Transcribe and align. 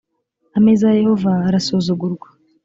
ameza 0.57 0.83
ya 0.89 0.97
yehova 1.01 1.31
arasuzugurwa 1.47 2.27